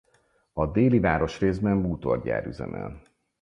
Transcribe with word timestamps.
A 0.53 0.71
déli 0.71 0.99
városrészben 0.99 1.81
bútorgyár 1.81 2.45
üzemel. 2.45 3.01